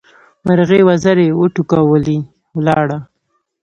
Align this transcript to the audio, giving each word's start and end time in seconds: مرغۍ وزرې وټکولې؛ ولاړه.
مرغۍ 0.45 0.81
وزرې 0.89 1.27
وټکولې؛ 1.39 2.17
ولاړه. 2.57 2.97